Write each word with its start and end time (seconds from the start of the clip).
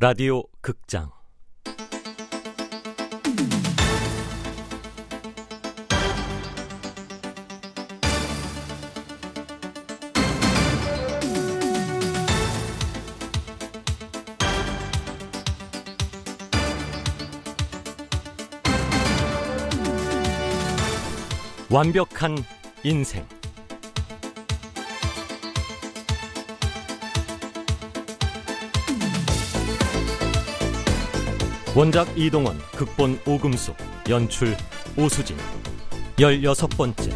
라디오 0.00 0.44
극장. 0.60 1.10
완벽한 21.70 22.36
인생 22.84 23.26
원작 31.78 32.18
이동원, 32.18 32.58
극본 32.72 33.20
오금숙, 33.24 33.76
연출 34.10 34.56
오수진. 34.98 35.36
열여섯 36.18 36.68
번째. 36.70 37.08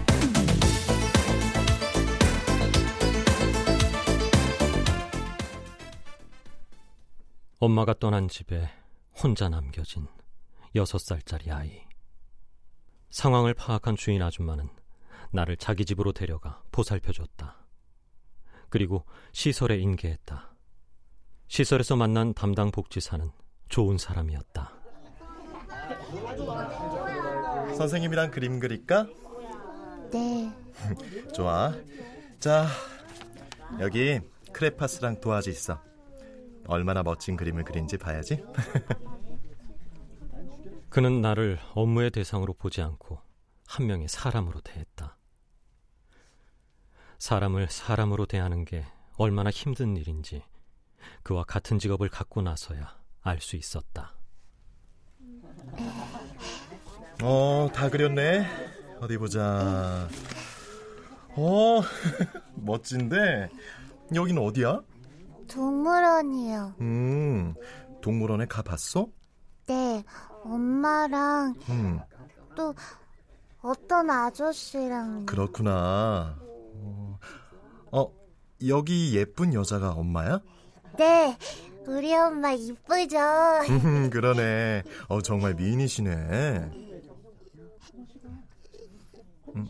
엄마가 7.59 7.95
떠난 7.95 8.29
집에 8.29 8.71
혼자 9.21 9.48
남겨진 9.48 10.07
여섯 10.77 10.99
살짜리 10.99 11.51
아이. 11.51 11.83
상황을 13.10 13.55
파악한 13.55 13.97
주인 13.97 14.23
아줌마는 14.23 14.69
나를 15.33 15.57
자기 15.57 15.85
집으로 15.85 16.13
데려가 16.13 16.63
보살펴줬다. 16.71 17.66
그리고 18.69 19.07
시설에 19.32 19.79
인계했다. 19.79 20.54
시설에서 21.49 21.97
만난 21.97 22.32
담당 22.32 22.71
복지사는 22.71 23.41
좋은 23.73 23.96
사람이었다. 23.96 24.70
선생님이랑 27.74 28.30
그림 28.30 28.60
그릴까? 28.60 29.06
네. 30.12 30.52
좋아. 31.32 31.73
자, 32.38 32.66
여기 33.80 34.20
크레파스랑 34.52 35.23
도화지 35.23 35.48
있어. 35.48 35.82
얼마나 36.66 37.02
멋진 37.02 37.34
그림을 37.34 37.64
그린지 37.64 37.96
봐야지. 37.96 38.45
그는 40.90 41.23
나를 41.23 41.59
업무의 41.74 42.10
대상으로 42.10 42.52
보지 42.52 42.82
않고 42.82 43.23
한 43.66 43.86
명의 43.86 44.07
사람으로 44.07 44.60
대했다. 44.60 45.16
사람을 47.18 47.70
사람으로 47.70 48.26
대하는 48.26 48.66
게 48.66 48.84
얼마나 49.16 49.48
힘든 49.48 49.96
일인지 49.96 50.45
그와 51.23 51.45
같은 51.45 51.79
직업을 51.79 52.10
갖고 52.10 52.42
나서야 52.42 53.01
알 53.23 53.40
수 53.40 53.56
있었다. 53.56 54.15
어, 57.23 57.68
다 57.73 57.88
그렸네. 57.88 58.46
어디 59.01 59.16
보자. 59.18 60.09
어, 61.37 61.80
멋진데. 62.56 63.48
여기는 64.14 64.42
어디야? 64.42 64.81
동물원이요. 65.48 66.75
음, 66.81 67.54
동물원에 68.00 68.47
가봤어? 68.47 69.06
네, 69.66 70.03
엄마랑 70.42 71.54
음. 71.69 72.00
또 72.56 72.75
어떤 73.60 74.10
아저씨랑. 74.10 75.26
그렇구나. 75.26 76.36
어, 76.41 77.19
어, 77.92 78.12
여기 78.66 79.16
예쁜 79.16 79.54
여자가 79.54 79.92
엄마야? 79.92 80.41
네, 80.98 81.36
우리 81.87 82.15
엄마 82.15 82.53
이쁘죠? 82.53 83.19
음, 83.69 84.10
그러네. 84.10 84.82
어, 85.09 85.20
정말 85.22 85.54
미인이시네. 85.54 86.10
음. 89.54 89.69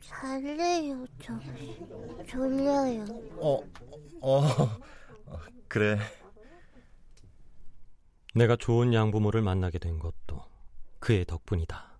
잘래요, 0.00 1.06
저. 1.22 1.38
졸려요. 2.26 3.04
어, 3.40 3.60
어, 4.20 4.68
그래. 5.68 5.98
내가 8.34 8.56
좋은 8.56 8.92
양부모를 8.92 9.42
만나게 9.42 9.78
된 9.78 9.98
것도 9.98 10.44
그의 10.98 11.24
덕분이다. 11.24 11.98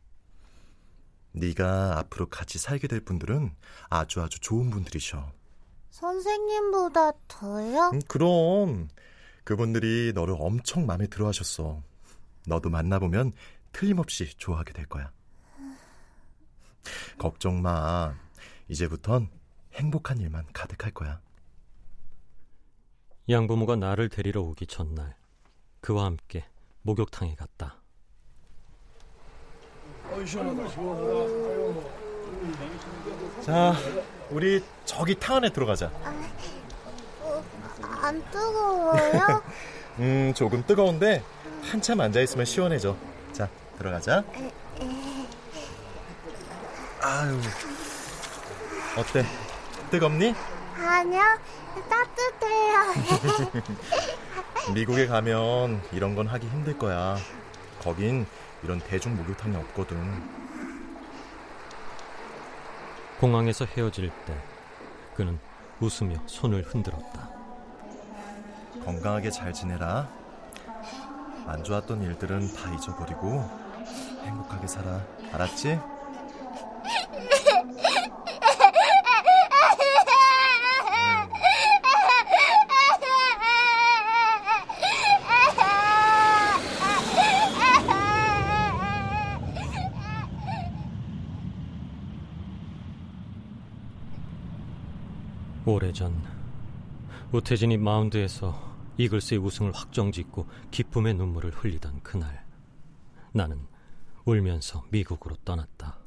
네가 1.32 1.98
앞으로 1.98 2.28
같이 2.28 2.58
살게 2.58 2.88
될 2.88 3.00
분들은 3.00 3.54
아주 3.88 4.20
아주 4.20 4.41
좋은 4.41 4.70
분들이셔. 4.70 5.38
선생님보다 5.98 7.12
더요? 7.26 7.91
음, 7.92 8.00
그럼 8.06 8.88
그분들이 9.42 10.12
너를 10.14 10.36
엄청 10.38 10.86
마음에 10.86 11.09
들어 11.09 11.26
하셨어. 11.26 11.82
너도 12.47 12.70
만나보면 12.70 13.32
틀림없이 13.72 14.37
좋아하게 14.37 14.72
될 14.75 14.87
거야. 14.87 15.10
걱정 17.19 17.60
마. 17.62 18.14
이제부턴 18.69 19.28
행복한 19.75 20.19
일만 20.19 20.47
가득할 20.53 20.92
거야. 20.92 21.20
양부모가 23.28 23.76
나를 23.76 24.08
데리러 24.08 24.42
오기 24.42 24.69
전날 24.69 25.16
그와 25.81 26.04
함께 26.04 26.44
목욕탕에 26.82 27.34
갔다. 27.34 27.82
자, 33.42 33.75
우리 34.31 34.62
저기 34.84 35.14
탕 35.19 35.36
안에 35.36 35.50
들어가자. 35.50 35.91
아, 36.04 36.14
어, 37.22 37.44
안 38.03 38.22
뜨거워요? 38.31 39.42
음, 39.98 40.32
조금 40.34 40.64
뜨거운데 40.66 41.22
한참 41.62 42.00
앉아 42.00 42.20
있으면 42.20 42.44
시원해져. 42.44 42.97
자, 43.32 43.48
들어가자. 43.78 44.22
아유, 47.03 47.41
어때? 48.97 49.25
뜨겁니? 49.91 50.34
아니요, 50.76 51.22
따뜻해요. 51.88 53.62
미국에 54.75 55.06
가면 55.06 55.81
이런 55.92 56.14
건 56.14 56.26
하기 56.26 56.47
힘들 56.47 56.78
거야. 56.78 57.16
거긴 57.81 58.26
이런 58.62 58.78
대중 58.81 59.16
목욕탕이 59.16 59.56
없거든. 59.56 60.47
공항에서 63.20 63.64
헤어질 63.64 64.10
때 64.26 64.34
그는 65.14 65.38
웃으며 65.80 66.16
손을 66.26 66.62
흔들었다. 66.62 67.28
건강하게 68.84 69.30
잘 69.30 69.52
지내라. 69.52 70.08
안 71.46 71.64
좋았던 71.64 72.02
일들은 72.02 72.54
다 72.54 72.72
잊어버리고 72.74 73.48
행복하게 74.22 74.66
살아. 74.68 75.02
알았지? 75.32 75.80
오래전 95.70 96.24
우태진이 97.30 97.76
마운드에서 97.76 98.58
이글스의 98.96 99.38
우승을 99.38 99.72
확정짓고 99.72 100.46
기쁨의 100.70 101.12
눈물을 101.12 101.50
흘리던 101.50 102.02
그날 102.02 102.42
나는 103.32 103.66
울면서 104.24 104.86
미국으로 104.88 105.37
떠났다. 105.44 105.98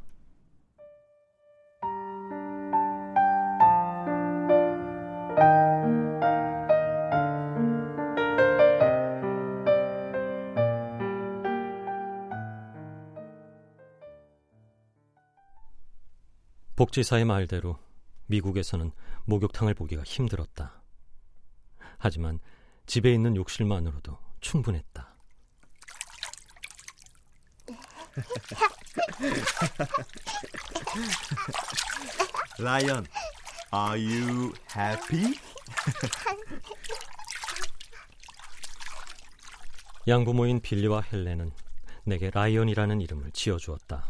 복지사의 16.75 17.25
말대로 17.25 17.77
미국에서는 18.25 18.91
목욕탕을 19.31 19.74
보기가 19.75 20.04
힘들었다. 20.04 20.81
하지만 21.98 22.39
집에 22.86 23.13
있는 23.13 23.38
욕실만으로도 23.38 24.18
충분했다. 24.42 25.16
라이언, 32.60 33.06
are 33.74 34.06
you 34.06 34.54
happy? 34.75 35.39
양부모인 40.10 40.60
빌리와 40.60 41.01
헬렌은 41.01 41.51
내게 42.04 42.30
라이언이라는 42.31 43.00
이름을 43.00 43.31
지어주었다. 43.31 44.10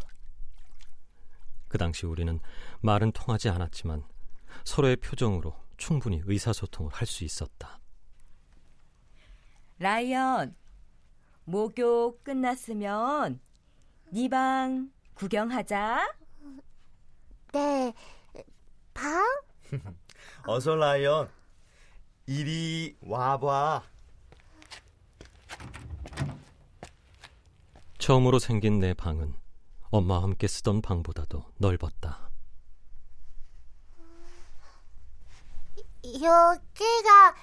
그 1.68 1.78
당시 1.78 2.06
우리는 2.06 2.40
말은 2.80 3.12
통하지 3.12 3.50
않았지만 3.50 4.02
서로의 4.64 4.96
표정으로 4.96 5.54
충분히 5.76 6.20
의사소통을 6.24 6.92
할 6.92 7.06
수 7.06 7.24
있었다. 7.24 7.78
라이언, 9.78 10.54
목욕 11.44 12.22
끝났으면 12.22 13.40
네 14.12 14.28
방 14.28 14.90
구경하자. 15.14 16.14
네, 17.52 17.92
방? 18.94 19.24
어서 20.46 20.74
라이언. 20.76 21.28
이리 22.26 22.96
와봐. 23.00 23.82
처음으로 27.98 28.38
생긴 28.38 28.80
내 28.80 28.94
방은 28.94 29.34
엄마와 29.90 30.22
함께 30.22 30.46
쓰던 30.48 30.82
방보다도 30.82 31.44
넓었다. 31.58 32.30
여기가 36.14 37.34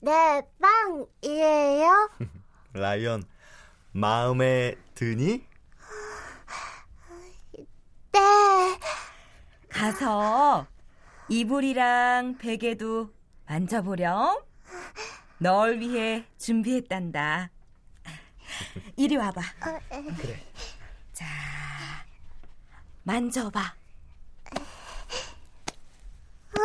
내 0.00 0.42
방이에요? 0.60 2.10
라이언, 2.74 3.24
마음에 3.92 4.74
드니? 4.94 5.46
네. 8.12 8.78
가서 9.68 10.66
이불이랑 11.28 12.38
베개도 12.38 13.10
만져보렴. 13.46 14.42
널 15.38 15.78
위해 15.80 16.24
준비했단다. 16.38 17.50
이리 18.96 19.16
와봐. 19.16 19.40
그래. 20.16 20.44
자, 21.12 21.26
만져봐. 23.02 23.74
어, 26.56 26.60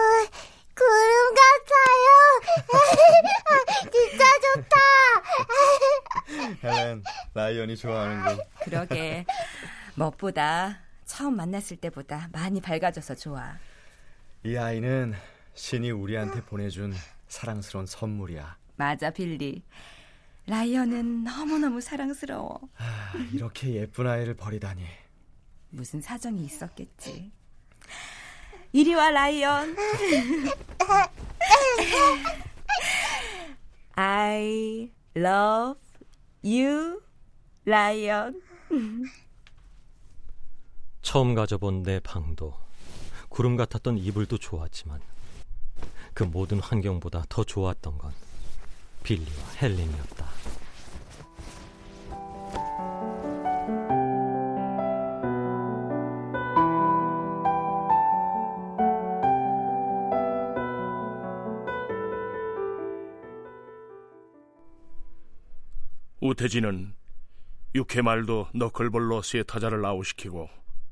구름 0.76 1.36
같아요. 1.36 2.10
진짜 3.92 4.26
좋다. 4.56 4.80
헬렌, 6.64 7.04
라이언이 7.34 7.78
좋아하는군. 7.78 8.40
그러게. 8.64 9.26
무엇보다 9.96 10.80
처음 11.06 11.36
만났을 11.36 11.78
때보다 11.78 12.30
많이 12.32 12.62
밝아져서 12.62 13.16
좋아. 13.16 13.58
이 14.44 14.56
아이는 14.56 15.14
신이 15.56 15.92
우리한테 15.92 16.42
보내준 16.44 16.94
사랑스러운 17.28 17.86
선물이야. 17.86 18.58
맞아, 18.76 19.10
빌리. 19.10 19.64
라이언은 20.48 21.24
너무너무 21.24 21.82
사랑스러워. 21.82 22.60
아, 22.78 23.14
이렇게 23.34 23.74
예쁜 23.76 24.08
아이를 24.08 24.36
버리다니. 24.36 24.84
무슨 25.70 26.02
사정이 26.02 26.44
있었겠지. 26.46 27.32
이리 28.72 28.94
와, 28.96 29.12
라이언. 29.12 29.76
I 34.02 34.90
love 35.14 35.78
you, 36.42 37.02
라이언. 37.66 38.42
처음 41.02 41.36
가져본 41.36 41.84
내 41.84 42.00
방도 42.00 42.54
구름 43.28 43.58
같았던 43.58 43.98
이불도 43.98 44.38
좋았지만 44.38 45.02
그 46.14 46.24
모든 46.24 46.62
환경보다 46.62 47.26
더 47.28 47.44
좋았던 47.44 47.98
건 47.98 48.14
빌리와 49.04 49.50
헬렌이었다. 49.62 50.26
우태진은 66.40 66.94
6회 67.76 68.02
말도 68.02 68.48
너클볼로 68.54 69.22
세 69.24 69.44
타자를 69.44 69.86
아웃시키고 69.86 70.50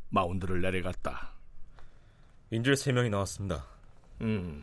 마운드를 0.10 0.60
내려갔다. 0.60 1.32
인질 2.50 2.74
3명이 2.74 3.10
나왔습니다. 3.10 3.66
음, 4.20 4.62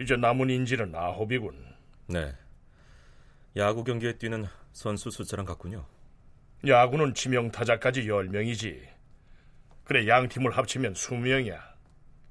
이제 0.00 0.16
남은 0.16 0.50
인질은 0.50 0.92
아홉이군. 0.96 1.64
네. 2.08 2.34
야구 3.56 3.84
경기에 3.84 4.18
뛰는 4.18 4.46
선수 4.72 5.10
숫자랑 5.12 5.46
같군요. 5.46 5.86
야구는 6.66 7.14
지명 7.14 7.48
타자까지 7.52 8.02
10명이지. 8.02 8.82
그래 9.84 10.08
양 10.08 10.28
팀을 10.28 10.56
합치면 10.56 10.94
20명이야. 10.94 11.56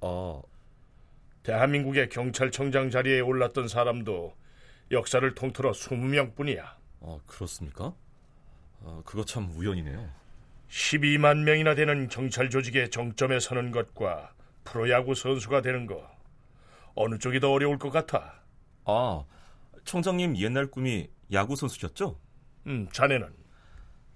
어, 0.01 0.41
대한민국의 1.43 2.09
경찰청장 2.09 2.89
자리에 2.89 3.21
올랐던 3.21 3.69
사람도 3.69 4.35
역사를 4.91 5.33
통틀어 5.33 5.71
20명뿐이야. 5.71 6.77
어 6.99 7.19
그렇습니까? 7.25 7.93
어, 8.81 9.01
그거 9.05 9.25
참 9.25 9.49
우연이네요. 9.55 10.09
12만 10.69 11.43
명이나 11.43 11.75
되는 11.75 12.07
경찰 12.09 12.49
조직의 12.49 12.89
정점에 12.91 13.39
서는 13.39 13.71
것과 13.71 14.33
프로야구 14.63 15.15
선수가 15.15 15.61
되는 15.61 15.85
거 15.85 16.09
어느 16.95 17.17
쪽이 17.17 17.39
더 17.39 17.51
어려울 17.51 17.77
것 17.77 17.89
같아? 17.89 18.41
아, 18.85 19.23
총장님 19.85 20.37
옛날 20.37 20.67
꿈이 20.67 21.09
야구 21.31 21.55
선수셨죠? 21.55 22.19
음, 22.67 22.87
자네는 22.91 23.33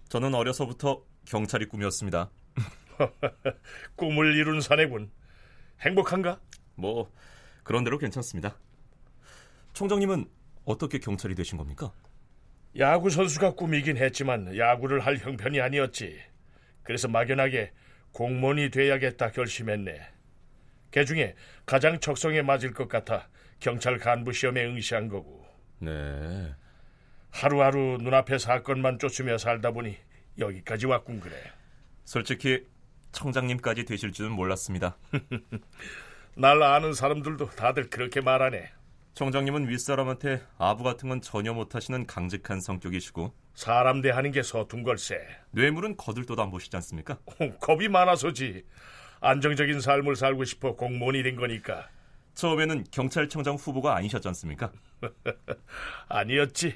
저는 0.10 0.34
어려서부터 0.36 1.04
경찰이 1.26 1.68
꿈이었습니다. 1.68 2.30
꿈을 3.96 4.36
이룬 4.36 4.60
사내군. 4.62 5.10
행복한가? 5.82 6.40
뭐 6.76 7.12
그런 7.64 7.84
대로 7.84 7.98
괜찮습니다. 7.98 8.58
총장님은 9.74 10.30
어떻게 10.66 11.00
경찰이 11.00 11.34
되신 11.36 11.58
겁니까? 11.58 11.92
야구 12.80 13.10
선수가 13.10 13.56
꿈이긴 13.56 13.98
했지만 13.98 14.58
야구를 14.58 15.02
할 15.02 15.18
형편이 15.18 15.60
아니었지. 15.60 16.22
그래서 16.84 17.08
막연하게 17.08 17.72
공무원이 18.14 18.70
돼야겠다 18.70 19.32
결심했네. 19.32 20.02
그 20.92 21.06
중에 21.06 21.36
가장 21.66 22.00
적성에 22.00 22.42
맞을 22.42 22.74
것 22.74 22.88
같아 22.88 23.28
경찰 23.60 23.98
간부 23.98 24.34
시험에 24.34 24.66
응시한 24.66 25.08
거고. 25.10 25.46
네. 25.80 26.54
하루하루 27.30 27.98
눈앞의 28.02 28.40
사건만 28.40 29.00
쫓으며 29.00 29.38
살다 29.38 29.72
보니 29.72 29.98
여기까지 30.38 30.86
왔군 30.86 31.20
그래. 31.20 31.36
솔직히 32.04 32.66
청장님까지 33.12 33.86
되실 33.86 34.12
줄은 34.12 34.32
몰랐습니다. 34.32 34.98
날 36.36 36.62
아는 36.64 36.94
사람들도 36.94 37.52
다들 37.52 37.90
그렇게 37.90 38.22
말하네. 38.22 38.72
청장님은 39.14 39.68
윗사람한테 39.70 40.42
아부 40.58 40.84
같은 40.84 41.10
건 41.10 41.22
전혀 41.22 41.54
못하시는 41.54 42.08
강직한 42.08 42.62
성격이시고 42.62 43.34
사람 43.54 44.02
대하는 44.02 44.32
게 44.32 44.42
서툰 44.42 44.84
걸세. 44.84 45.20
뇌물은 45.52 45.98
거들떠도 45.98 46.42
안 46.42 46.50
보시지 46.50 46.76
않습니까? 46.78 47.18
겁이 47.60 47.90
많아서지. 47.90 48.66
안정적인 49.20 49.82
삶을 49.82 50.16
살고 50.16 50.46
싶어 50.46 50.76
공무원이 50.76 51.24
된 51.24 51.36
거니까. 51.36 51.88
처음에는 52.34 52.86
경찰청장 52.92 53.56
후보가 53.56 53.96
아니셨지 53.96 54.28
않습니까? 54.30 54.72
아니었지. 56.08 56.76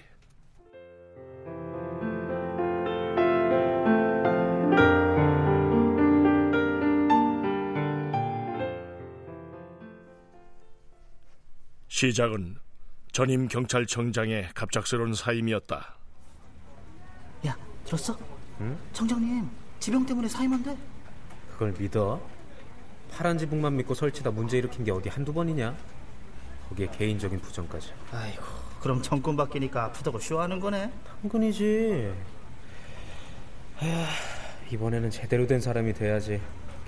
시작은 11.95 12.57
전임 13.13 13.47
경찰청장의 13.47 14.49
갑작스러운 14.53 15.13
사임이었다. 15.13 15.95
야, 17.47 17.57
들었어? 17.85 18.19
청장님, 18.91 19.49
지병 19.79 20.05
때문에 20.05 20.27
사임한대. 20.27 20.75
그걸 21.53 21.73
믿어? 21.79 22.21
파란 23.09 23.37
지붕만 23.37 23.77
믿고 23.77 23.93
설치다 23.93 24.31
문제 24.31 24.57
일으킨 24.57 24.83
게 24.83 24.91
어디 24.91 25.07
한두 25.07 25.31
번이냐? 25.31 25.73
거기에 26.67 26.87
개인적인 26.87 27.39
부정까지. 27.39 27.93
아이고, 28.11 28.43
그럼 28.81 29.01
정권 29.01 29.37
바뀌니까 29.37 29.85
아프다고 29.85 30.19
쇼하는 30.19 30.59
거네. 30.59 30.91
당근이지. 31.21 32.13
하, 33.77 33.85
이번에는 34.69 35.11
제대로 35.11 35.47
된 35.47 35.61
사람이 35.61 35.93
돼야지. 35.93 36.41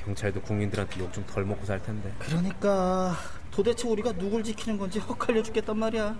경찰도 0.07 0.41
국민들한테 0.41 1.01
욕 1.01 1.11
좀 1.11 1.25
덜 1.25 1.43
먹고 1.43 1.65
살 1.65 1.81
텐데. 1.81 2.13
그러니까 2.19 3.13
도대체 3.51 3.87
우리가 3.87 4.13
누굴 4.13 4.41
지키는 4.43 4.77
건지 4.77 4.99
헛갈려 4.99 5.43
죽겠단 5.43 5.77
말이야. 5.77 6.15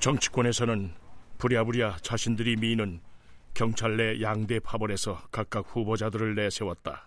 정치권에서는 0.00 0.92
부랴부랴 1.38 1.98
자신들이 2.02 2.56
미는 2.56 3.00
경찰 3.54 3.96
내 3.96 4.20
양대 4.22 4.58
파벌에서 4.58 5.20
각각 5.30 5.66
후보자들을 5.68 6.34
내세웠다. 6.34 7.06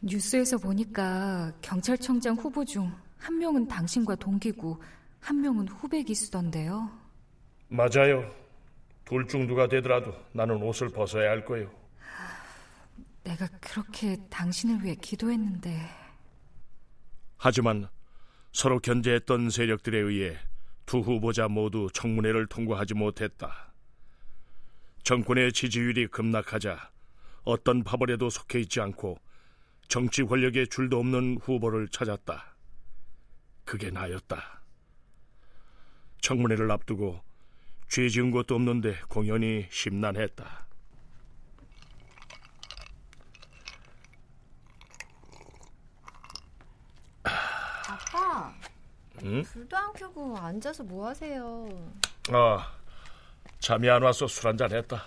뉴스에서 0.00 0.58
보니까 0.58 1.52
경찰청장 1.62 2.34
후보 2.36 2.64
중 2.64 2.92
한 3.18 3.38
명은 3.38 3.66
당신과 3.68 4.16
동기고 4.16 4.82
한 5.20 5.40
명은 5.40 5.66
후배 5.68 6.02
기수던데요. 6.02 6.90
맞아요. 7.68 8.30
둘 9.06 9.26
중 9.26 9.46
누가 9.46 9.66
되더라도 9.66 10.12
나는 10.32 10.56
옷을 10.62 10.90
벗어야 10.90 11.30
할 11.30 11.42
거요. 11.42 11.70
내가 13.24 13.48
그렇게 13.60 14.16
당신을 14.30 14.84
위해 14.84 14.94
기도했는데 14.94 15.88
하지만 17.36 17.88
서로 18.52 18.78
견제했던 18.78 19.50
세력들에 19.50 19.98
의해 19.98 20.38
두 20.86 20.98
후보자 20.98 21.48
모두 21.48 21.88
청문회를 21.92 22.46
통과하지 22.46 22.94
못했다. 22.94 23.72
정권의 25.02 25.52
지지율이 25.52 26.06
급락하자 26.08 26.90
어떤 27.42 27.82
파벌에도 27.82 28.30
속해 28.30 28.60
있지 28.60 28.80
않고 28.80 29.18
정치 29.88 30.22
권력에 30.22 30.66
줄도 30.66 30.98
없는 30.98 31.38
후보를 31.42 31.88
찾았다. 31.88 32.56
그게 33.64 33.90
나였다. 33.90 34.62
청문회를 36.20 36.70
앞두고 36.70 37.22
죄 37.88 38.08
지은 38.08 38.30
것도 38.30 38.54
없는데 38.54 39.00
공연히 39.08 39.66
심란했다. 39.70 40.66
아빠, 48.12 48.52
응? 49.22 49.42
불도 49.42 49.76
안 49.76 49.92
켜고 49.94 50.36
앉아서 50.36 50.82
뭐 50.84 51.08
하세요? 51.08 51.68
아, 52.30 52.70
잠이 53.60 53.88
안 53.88 54.02
와서 54.02 54.26
술 54.26 54.48
한잔 54.48 54.72
했다. 54.72 55.02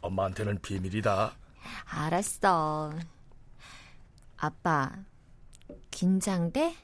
엄마한테는 0.00 0.60
비밀이다. 0.60 1.32
알았어. 1.86 2.92
아빠, 4.36 4.92
긴장돼? 5.90 6.74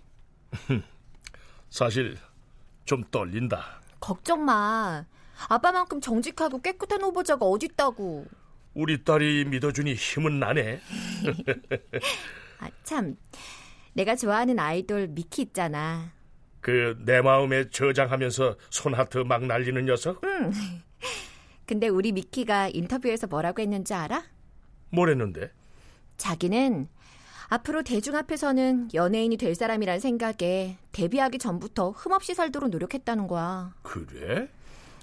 사실 1.70 2.18
좀 2.84 3.04
떨린다. 3.10 3.80
걱정 4.00 4.44
마. 4.44 5.04
아빠만큼 5.48 6.00
정직하고 6.00 6.60
깨끗한 6.60 7.02
후보자가 7.02 7.44
어딨다고. 7.46 8.26
우리 8.74 9.02
딸이 9.04 9.46
믿어주니 9.46 9.94
힘은 9.94 10.38
나네. 10.38 10.80
아, 12.60 12.68
참. 12.84 13.16
내가 14.00 14.16
좋아하는 14.16 14.58
아이돌 14.58 15.08
미키 15.08 15.42
있잖아. 15.42 16.12
그 16.62 16.96
내 17.04 17.20
마음에 17.20 17.68
저장하면서 17.68 18.56
손하트 18.70 19.18
막 19.18 19.44
날리는 19.44 19.84
녀석? 19.84 20.24
응. 20.24 20.50
근데 21.66 21.88
우리 21.88 22.12
미키가 22.12 22.70
인터뷰에서 22.72 23.26
뭐라고 23.26 23.60
했는지 23.60 23.92
알아? 23.92 24.24
뭐랬는데? 24.90 25.50
자기는 26.16 26.88
앞으로 27.48 27.82
대중 27.82 28.16
앞에서는 28.16 28.88
연예인이 28.94 29.36
될 29.36 29.54
사람이란 29.54 30.00
생각에 30.00 30.78
데뷔하기 30.92 31.38
전부터 31.38 31.90
흠없이 31.90 32.34
살도록 32.34 32.70
노력했다는 32.70 33.26
거야. 33.26 33.74
그래? 33.82 34.48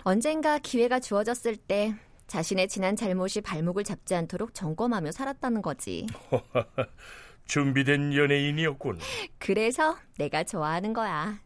언젠가 0.05 0.57
기회가 0.57 0.99
주어졌을 0.99 1.55
때 1.55 1.93
자신의 2.25 2.67
지난 2.67 2.95
잘못이 2.95 3.41
발목을 3.41 3.83
잡지 3.83 4.15
않도록 4.15 4.55
점검하며 4.55 5.11
살았다는 5.11 5.61
거지. 5.61 6.07
준비된 7.47 8.13
연예인이었군. 8.13 8.99
그래서 9.39 9.97
내가 10.17 10.43
좋아하는 10.43 10.93
거야. 10.93 11.39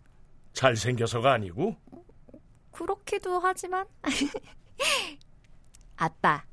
잘생겨서가 0.54 1.32
아니고? 1.34 1.78
그렇기도 2.72 3.40
하지만. 3.40 3.86
아빠. 5.96 6.44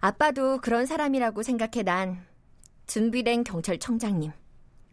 아빠도 0.00 0.60
그런 0.60 0.86
사람이라고 0.86 1.42
생각해 1.42 1.82
난. 1.84 2.26
준비된 2.86 3.44
경찰청장님. 3.44 4.32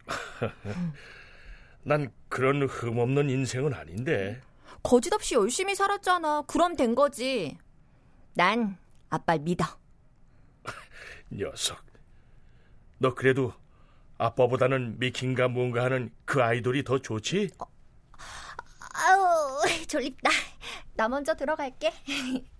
난 1.82 2.12
그런 2.28 2.62
흠없는 2.62 3.28
인생은 3.30 3.74
아닌데. 3.74 4.40
거짓 4.82 5.12
없이 5.12 5.34
열심히 5.34 5.74
살았잖아. 5.74 6.42
그럼 6.42 6.76
된 6.76 6.94
거지. 6.94 7.58
난 8.34 8.78
아빠 9.10 9.36
믿어. 9.36 9.64
녀석. 11.32 11.87
너 12.98 13.14
그래도 13.14 13.52
아빠보다는 14.18 14.98
미킹가 14.98 15.48
뭔가 15.48 15.84
하는 15.84 16.10
그 16.24 16.42
아이돌이 16.42 16.82
더 16.84 16.98
좋지? 16.98 17.50
아우, 18.94 19.62
졸립다. 19.86 20.30
나 20.94 21.08
먼저 21.08 21.34
들어갈게. 21.34 21.92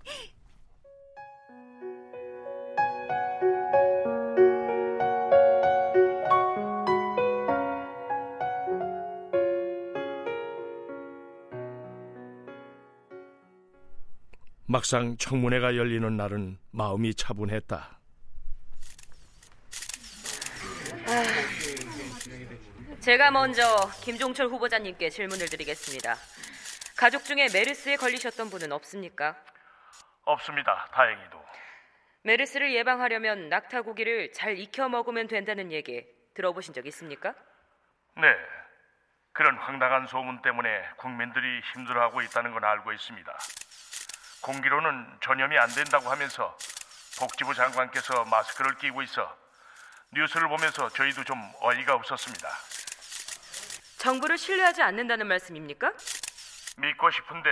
막상 14.70 15.16
청문회가 15.16 15.76
열리는 15.76 16.16
날은 16.16 16.58
마음이 16.70 17.14
차분했다. 17.14 17.97
제가 23.00 23.30
먼저 23.30 23.62
김종철 24.02 24.48
후보자님께 24.48 25.08
질문을 25.10 25.46
드리겠습니다. 25.46 26.16
가족 26.96 27.24
중에 27.24 27.46
메르스에 27.52 27.96
걸리셨던 27.96 28.50
분은 28.50 28.72
없습니까? 28.72 29.36
없습니다. 30.24 30.88
다행히도. 30.92 31.42
메르스를 32.22 32.74
예방하려면 32.74 33.48
낙타 33.48 33.82
고기를 33.82 34.32
잘 34.32 34.58
익혀 34.58 34.88
먹으면 34.88 35.28
된다는 35.28 35.70
얘기 35.70 36.04
들어보신 36.34 36.74
적 36.74 36.86
있습니까? 36.86 37.34
네. 38.16 38.34
그런 39.32 39.56
황당한 39.56 40.06
소문 40.08 40.42
때문에 40.42 40.68
국민들이 40.96 41.60
힘들어하고 41.72 42.20
있다는 42.22 42.52
건 42.52 42.64
알고 42.64 42.92
있습니다. 42.92 43.38
공기로는 44.42 45.18
전염이 45.22 45.56
안 45.56 45.68
된다고 45.70 46.10
하면서 46.10 46.56
복지부 47.20 47.54
장관께서 47.54 48.24
마스크를 48.24 48.76
끼고 48.78 49.02
있어 49.02 49.36
뉴스를 50.12 50.48
보면서 50.48 50.88
저희도 50.88 51.22
좀 51.24 51.38
어이가 51.60 51.94
없었습니다. 51.94 52.48
정부를 54.08 54.38
신뢰하지 54.38 54.80
않는다는 54.80 55.26
말씀입니까? 55.26 55.92
믿고 56.78 57.10
싶은데 57.10 57.50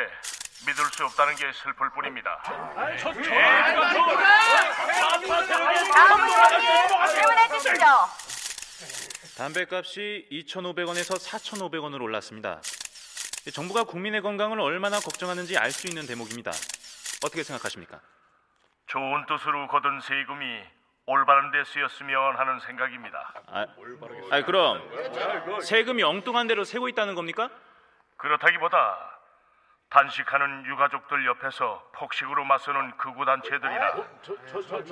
믿을 0.66 0.84
수 0.86 1.04
없다는 1.04 1.36
게 1.36 1.52
슬플 1.52 1.90
뿐입니다. 1.90 2.42
다음으로 5.92 7.06
질문해 7.08 7.48
주시죠. 7.58 7.84
담배값이 9.36 10.28
2,500원에서 10.32 11.18
4,500원으로 11.22 12.04
올랐습니다. 12.04 12.62
정부가 13.52 13.84
국민의 13.84 14.22
건강을 14.22 14.58
얼마나 14.58 14.98
걱정하는지 14.98 15.58
알 15.58 15.70
수 15.70 15.88
있는 15.88 16.06
대목입니다. 16.06 16.52
어떻게 17.22 17.42
생각하십니까? 17.42 18.00
좋은 18.86 19.26
뜻으로 19.26 19.68
거둔 19.68 20.00
세금이 20.00 20.62
올바른 21.06 21.52
데 21.52 21.62
쓰였으면 21.64 22.36
하는 22.36 22.58
생각입니다. 22.60 23.32
아, 23.46 23.66
아 24.30 24.42
그럼 24.42 24.82
세금이 25.62 26.02
엉뚱한 26.02 26.48
대로 26.48 26.64
세고 26.64 26.88
있다는 26.88 27.14
겁니까? 27.14 27.48
그렇다기보다 28.16 29.16
단식하는 29.88 30.66
유가족들 30.66 31.24
옆에서 31.26 31.90
폭식으로 31.94 32.44
맞서는 32.44 32.96
극우 32.96 33.24
단체들이나 33.24 33.92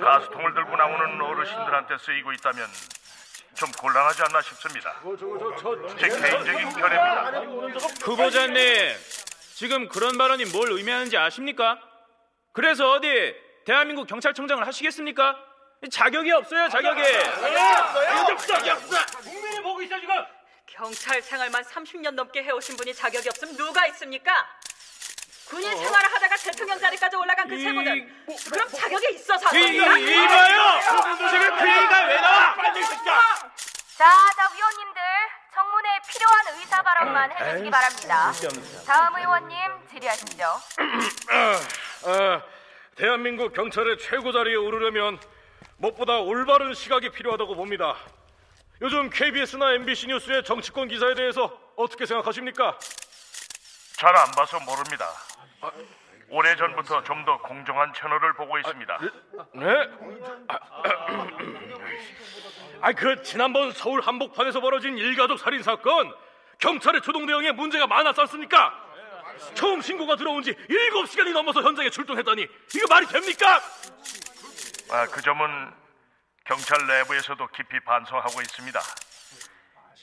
가스통을 0.01 0.53
들고 0.53 0.77
나오는 0.77 1.21
어르신들한테 1.21 1.97
쓰이고 1.97 2.31
있다면 2.31 2.65
좀 3.55 3.69
곤란하지 3.77 4.23
않나 4.23 4.41
싶습니다. 4.41 4.93
제 5.97 6.07
개인적인 6.07 6.69
견해입니다. 6.69 7.79
후보자님, 8.05 8.95
지금 9.55 9.89
그런 9.89 10.17
발언이 10.17 10.45
뭘 10.45 10.71
의미하는지 10.71 11.17
아십니까? 11.17 11.77
그래서 12.53 12.91
어디 12.91 13.35
대한민국 13.65 14.07
경찰청장을 14.07 14.65
하시겠습니까? 14.65 15.54
자격이 15.89 16.31
없어요, 16.31 16.69
자격이. 16.69 17.01
역사, 18.29 18.67
역사. 18.67 19.05
국민이 19.21 19.61
보고 19.61 19.81
있어 19.81 19.99
지금. 19.99 20.13
경찰 20.67 21.21
생활만 21.21 21.63
30년 21.63 22.11
넘게 22.11 22.43
해오신 22.43 22.75
분이 22.75 22.93
자격이 22.93 23.29
없으면 23.29 23.55
누가 23.55 23.85
있습니까? 23.87 24.33
군인 25.47 25.69
생활을 25.77 26.11
하다가 26.11 26.35
대통령 26.37 26.79
자리까지 26.79 27.15
올라간 27.15 27.47
그 27.47 27.57
세분은 27.57 28.25
그럼 28.51 28.67
자격이 28.67 29.13
있어서 29.13 29.55
이, 29.55 29.61
이, 29.61 29.75
이봐요! 29.77 30.79
지금 31.29 31.57
그 31.57 31.69
얘기가 31.69 32.05
왜 32.07 32.19
나와? 32.19 32.55
자, 33.95 34.05
자 34.35 34.49
위원님들 34.53 35.01
청문회에 35.53 35.99
필요한 36.09 36.57
의사 36.57 36.81
발언만 36.81 37.31
해주시기 37.31 37.69
바랍니다. 37.69 38.31
다음 38.85 39.15
의원님 39.15 39.57
질의하시죠. 39.91 40.61
아, 42.05 42.41
대한민국 42.97 43.53
경찰의 43.53 43.97
최고 43.99 44.31
자리에 44.31 44.55
오르려면 44.55 45.19
무엇보다 45.77 46.19
올바른 46.19 46.73
시각이 46.73 47.09
필요하다고 47.11 47.55
봅니다. 47.55 47.95
요즘 48.81 49.09
KBS나 49.09 49.73
MBC 49.73 50.07
뉴스의 50.07 50.43
정치권 50.43 50.87
기사에 50.87 51.13
대해서 51.15 51.57
어떻게 51.75 52.05
생각하십니까? 52.05 52.77
잘 53.97 54.15
안 54.15 54.31
봐서 54.31 54.59
모릅니다. 54.59 55.07
오래 56.29 56.55
전부터 56.55 57.03
좀 57.03 57.23
더 57.25 57.37
공정한 57.39 57.93
채널을 57.93 58.33
보고 58.33 58.57
있습니다. 58.59 58.99
네? 59.53 59.89
아, 62.81 62.91
그 62.93 63.21
지난번 63.23 63.71
서울 63.71 64.01
한복판에서 64.01 64.59
벌어진 64.59 64.97
일가족 64.97 65.39
살인 65.39 65.63
사건 65.63 66.13
경찰의 66.59 67.01
초동 67.01 67.25
대응에 67.25 67.51
문제가 67.51 67.87
많았지 67.87 68.21
않습니까? 68.21 68.73
처음 69.53 69.81
신고가 69.81 70.15
들어온 70.15 70.43
지 70.43 70.53
7시간이 70.53 71.31
넘어서 71.33 71.61
현장에 71.61 71.89
출동했다니 71.89 72.41
이거 72.75 72.87
말이 72.89 73.05
됩니까? 73.07 73.61
아, 74.91 75.05
그 75.07 75.21
점은 75.21 75.73
경찰 76.45 76.85
내부에서도 76.85 77.47
깊이 77.47 77.79
반성하고 77.81 78.41
있습니다. 78.41 78.79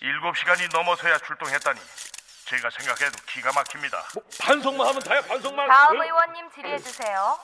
7시간이 0.01 0.73
넘어서야 0.73 1.19
출동했다니 1.19 1.81
제가 2.47 2.69
생각해도 2.71 3.17
기가 3.27 3.53
막힙니다. 3.53 4.05
뭐, 4.15 4.23
반성만 4.41 4.87
하면 4.89 5.01
다야 5.03 5.21
반성만. 5.23 5.69
다음 5.69 6.01
의원님 6.03 6.51
질의해 6.51 6.79
주세요. 6.79 7.39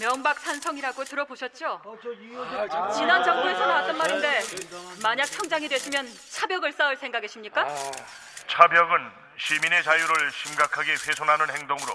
명박산성이라고 0.00 1.02
들어보셨죠? 1.04 1.82
지난 2.94 3.24
정부에서 3.24 3.66
나왔던 3.66 3.96
말인데 3.96 4.40
만약 5.02 5.24
청장이 5.26 5.68
되시면 5.68 6.06
차벽을 6.30 6.72
쌓을 6.72 6.96
생각이십니까? 6.98 7.66
차벽은 8.46 9.10
시민의 9.38 9.82
자유를 9.82 10.30
심각하게 10.30 10.92
훼손하는 10.92 11.50
행동으로 11.56 11.92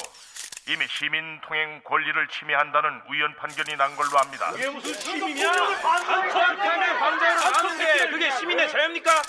이미 0.66 0.86
시민 0.88 1.42
통행 1.42 1.82
권리를 1.84 2.28
침해한다는 2.30 3.02
의원 3.10 3.36
판결이 3.36 3.76
난 3.76 3.94
걸로 3.98 4.18
압니다. 4.18 4.50
그게 4.52 4.70
무슨 4.70 4.94
시민이야? 4.94 5.52
한척하면 5.52 7.00
방자를 7.00 7.38
하는 7.44 7.78
게 7.78 8.10
그게 8.10 8.32
시민의 8.32 8.70
자유입니까? 8.70 9.22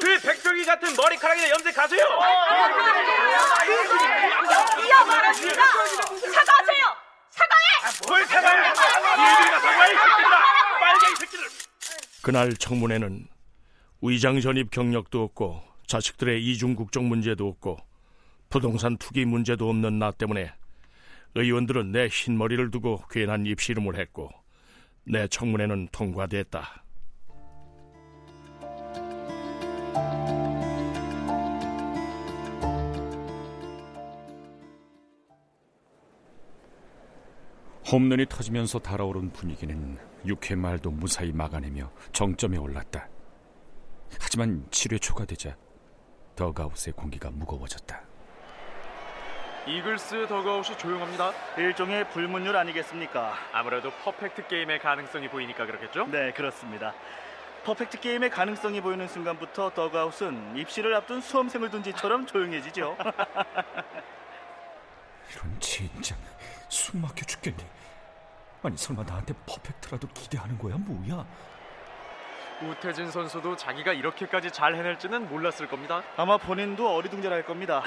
그 0.00 0.18
백조기 0.20 0.64
같은 0.64 0.96
머리카락이나 0.96 1.50
염색하세요. 1.50 2.00
이어 4.86 5.04
말합니다. 5.04 5.64
사과하세요. 6.32 6.96
사과해. 7.30 8.06
뭘 8.08 8.24
사과해? 8.26 8.68
얘들이가 8.68 9.60
사과해 9.60 9.92
이 9.92 9.96
새끼들아. 9.96 10.44
빨개 10.80 11.12
이 11.12 11.16
새끼들. 11.16 11.44
그날 12.22 12.54
청문회는 12.56 13.28
위장 14.00 14.40
전입 14.40 14.70
경력도 14.70 15.22
없고 15.22 15.62
자식들의 15.86 16.42
이중 16.42 16.74
국적 16.74 17.04
문제도 17.04 17.46
없고 17.46 17.76
부동산 18.48 18.96
투기 18.96 19.26
문제도 19.26 19.68
없는 19.68 19.98
나 19.98 20.10
때문에 20.12 20.54
의원들은 21.34 21.92
내 21.92 22.08
흰머리를 22.08 22.70
두고 22.70 23.02
괜한 23.10 23.46
입씨름을 23.46 23.98
했고 23.98 24.30
내 25.04 25.26
청문회는 25.28 25.88
통과됐다. 25.92 26.84
홈런이 37.90 38.26
터지면서 38.28 38.80
달아오른 38.80 39.30
분위기는 39.32 39.96
6회 40.26 40.56
말도 40.56 40.90
무사히 40.90 41.32
막아내며 41.32 41.90
정점에 42.12 42.58
올랐다. 42.58 43.08
하지만 44.20 44.66
7회 44.70 45.00
초가 45.00 45.24
되자 45.24 45.56
더가웃의 46.36 46.92
공기가 46.94 47.30
무거워졌다. 47.30 48.07
이글스 49.68 50.26
더그아웃이 50.28 50.78
조용합니다. 50.78 51.32
일종의 51.58 52.08
불문율 52.08 52.56
아니겠습니까? 52.56 53.34
아무래도 53.52 53.90
퍼펙트 54.02 54.46
게임의 54.46 54.78
가능성이 54.78 55.28
보이니까 55.28 55.66
그렇겠죠? 55.66 56.06
네, 56.06 56.32
그렇습니다. 56.32 56.94
퍼펙트 57.64 58.00
게임의 58.00 58.30
가능성이 58.30 58.80
보이는 58.80 59.06
순간부터 59.06 59.74
더그아웃은 59.74 60.56
입시를 60.56 60.94
앞둔 60.94 61.20
수험생을 61.20 61.70
둔 61.70 61.82
지처럼 61.82 62.24
조용해지죠. 62.24 62.96
이런 65.30 65.60
진짜 65.60 66.16
숨 66.70 67.02
막혀 67.02 67.26
죽겠네. 67.26 67.62
아니 68.62 68.74
설마 68.74 69.02
나한테 69.02 69.34
퍼펙트라도 69.46 70.08
기대하는 70.14 70.56
거야 70.58 70.76
뭐야? 70.78 71.26
우태진 72.62 73.10
선수도 73.10 73.54
자기가 73.54 73.92
이렇게까지 73.92 74.50
잘 74.50 74.74
해낼지는 74.74 75.28
몰랐을 75.28 75.68
겁니다. 75.68 76.02
아마 76.16 76.38
본인도 76.38 76.88
어리둥절할 76.96 77.44
겁니다. 77.44 77.82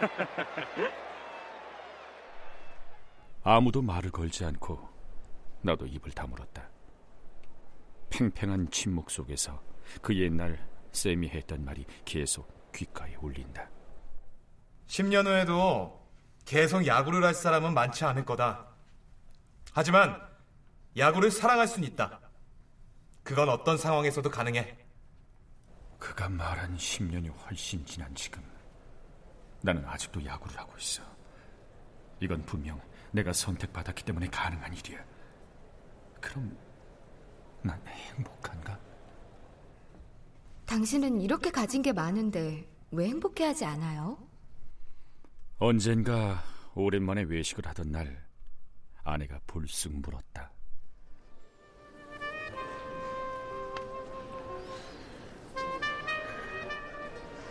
아무도 3.48 3.80
말을 3.80 4.10
걸지 4.10 4.44
않고 4.44 4.76
나도 5.62 5.86
입을 5.86 6.10
다물었다. 6.10 6.68
팽팽한 8.10 8.68
침묵 8.72 9.08
속에서 9.08 9.62
그 10.02 10.16
옛날 10.16 10.68
쌤이 10.90 11.28
했던 11.28 11.64
말이 11.64 11.86
계속 12.04 12.72
귓가에 12.72 13.14
울린다. 13.20 13.70
10년 14.88 15.26
후에도 15.26 16.04
계속 16.44 16.88
야구를 16.88 17.22
할 17.22 17.34
사람은 17.34 17.72
많지 17.72 18.04
않을 18.04 18.24
거다. 18.24 18.66
하지만 19.72 20.20
야구를 20.96 21.30
사랑할 21.30 21.68
수는 21.68 21.86
있다. 21.86 22.18
그건 23.22 23.48
어떤 23.48 23.78
상황에서도 23.78 24.28
가능해. 24.28 24.76
그가 26.00 26.28
말한 26.28 26.76
10년이 26.76 27.32
훨씬 27.44 27.86
지난 27.86 28.12
지금 28.16 28.42
나는 29.60 29.84
아직도 29.86 30.24
야구를 30.24 30.58
하고 30.58 30.76
있어. 30.78 31.15
이건 32.20 32.44
분명 32.44 32.80
내가 33.12 33.32
선택받았기 33.32 34.04
때문에 34.04 34.28
가능한 34.28 34.74
일이야. 34.74 35.04
그럼 36.20 36.56
난 37.62 37.80
행복한가? 37.86 38.78
당신은 40.66 41.20
이렇게 41.20 41.50
가진 41.50 41.82
게 41.82 41.92
많은데 41.92 42.68
왜 42.90 43.06
행복해하지 43.08 43.64
않아요? 43.64 44.18
언젠가 45.58 46.42
오랜만에 46.74 47.22
외식을 47.22 47.66
하던 47.66 47.92
날 47.92 48.26
아내가 49.04 49.40
불쑥 49.46 49.94
물었다. 50.00 50.50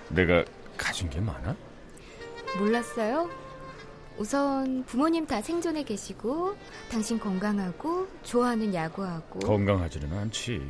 내가 0.09 0.45
가진 0.77 1.09
게 1.09 1.19
많아? 1.19 1.55
몰랐어요? 2.59 3.44
우선 4.17 4.83
부모님 4.85 5.25
다 5.25 5.41
생존해 5.41 5.83
계시고 5.83 6.55
당신 6.89 7.19
건강하고 7.19 8.07
좋아하는 8.23 8.73
야구하고 8.73 9.39
건강하지는 9.39 10.17
않지. 10.17 10.61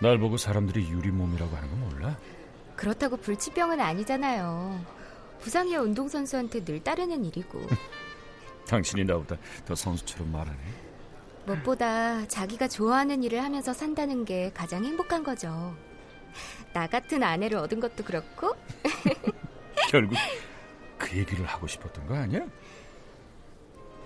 날 0.00 0.18
보고 0.18 0.36
사람들이 0.36 0.88
유리몸이라고 0.90 1.56
하는 1.56 1.70
거 1.70 1.76
몰라? 1.76 2.16
그렇다고 2.76 3.16
불치병은 3.16 3.80
아니잖아요. 3.80 4.84
부상이야 5.40 5.80
운동선수한테 5.80 6.64
늘 6.64 6.82
따르는 6.82 7.24
일이고 7.24 7.60
당신이 8.68 9.04
나보다 9.04 9.36
더 9.64 9.74
선수처럼 9.74 10.30
말하네. 10.30 10.58
무엇보다 11.46 12.26
자기가 12.26 12.68
좋아하는 12.68 13.22
일을 13.22 13.42
하면서 13.42 13.72
산다는 13.72 14.24
게 14.24 14.50
가장 14.52 14.84
행복한 14.84 15.22
거죠. 15.24 15.74
나 16.72 16.86
같은 16.86 17.22
아내를 17.22 17.58
얻은 17.58 17.80
것도 17.80 18.04
그렇고 18.04 18.54
결국 19.90 20.18
그 21.06 21.16
얘기를 21.18 21.44
하고 21.46 21.68
싶었던 21.68 22.04
거 22.08 22.16
아니야? 22.16 22.40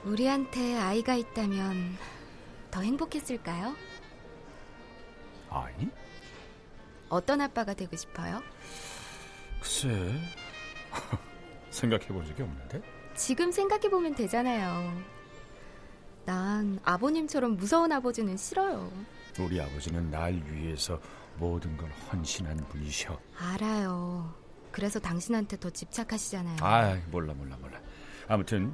우리한테 0.05 0.77
아이가 0.77 1.15
있다면 1.15 1.97
더 2.71 2.83
행복했을까요? 2.83 3.75
아니? 5.49 5.89
어떤 7.09 7.41
아빠가 7.41 7.73
되고 7.73 7.97
싶어요? 7.97 8.43
글쎄 9.61 9.89
생각해 11.71 12.07
본 12.09 12.25
적이 12.27 12.43
없는데 12.43 12.83
지금 13.15 13.51
생각해 13.51 13.89
보면 13.89 14.15
되잖아요. 14.15 15.03
난 16.27 16.79
아버님처럼 16.85 17.57
무서운 17.57 17.93
아버지는 17.93 18.37
싫어요. 18.37 18.93
우리 19.39 19.59
아버지는 19.61 20.11
날 20.11 20.35
위해서 20.35 21.01
모든 21.39 21.77
걸 21.79 21.91
헌신한 22.13 22.57
분이셔. 22.69 23.19
알아요. 23.39 24.40
그래서 24.73 24.99
당신한테 25.01 25.59
더 25.59 25.69
집착하시잖아요. 25.71 26.57
아, 26.61 26.97
몰라 27.11 27.35
몰라 27.35 27.57
몰라. 27.61 27.81
아무튼 28.29 28.73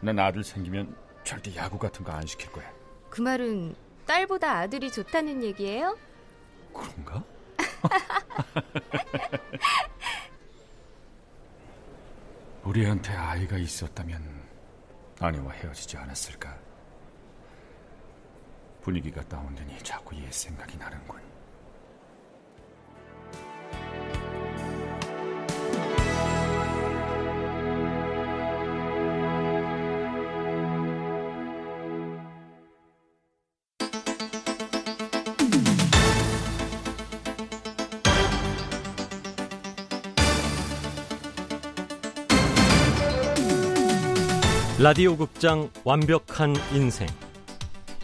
난 0.00 0.18
아들 0.18 0.44
생기면 0.44 0.94
절대 1.24 1.54
야구 1.56 1.78
같은 1.78 2.04
거 2.04 2.12
안 2.12 2.26
시킬 2.26 2.52
거야. 2.52 2.70
그 3.10 3.20
말은 3.22 3.74
딸보다 4.06 4.58
아들이 4.58 4.90
좋다는 4.92 5.42
얘기예요? 5.42 5.96
그런가? 6.74 7.24
우리한테 12.64 13.12
아이가 13.12 13.56
있었다면 13.56 14.42
아내와 15.20 15.52
헤어지지 15.52 15.96
않았을까? 15.96 16.58
분위기가 18.82 19.22
다운되니 19.22 19.78
자꾸 19.82 20.14
옛 20.16 20.30
생각이 20.32 20.76
나는군. 20.76 21.18
라디오 44.84 45.16
극장 45.16 45.70
완벽한 45.84 46.54
인생 46.74 47.08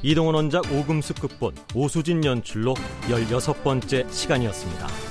이동원 0.02 0.34
원작 0.34 0.72
오금숙 0.72 1.20
극본 1.20 1.54
오수진 1.74 2.24
연출로 2.24 2.72
16번째 3.06 4.10
시간이었습니다. 4.10 5.09